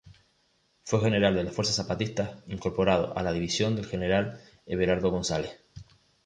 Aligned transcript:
Fue 0.83 0.99
general 0.99 1.35
de 1.35 1.43
las 1.43 1.53
fuerzas 1.53 1.75
zapatistas 1.75 2.41
incorporado 2.47 3.15
a 3.15 3.21
la 3.21 3.31
división 3.31 3.75
del 3.75 3.85
general 3.85 4.41
Everardo 4.65 5.11
González. 5.11 5.59